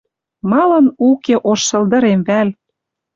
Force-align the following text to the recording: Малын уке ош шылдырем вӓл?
Малын 0.49 0.85
уке 1.09 1.35
ош 1.49 1.59
шылдырем 1.67 2.19
вӓл? 2.27 2.47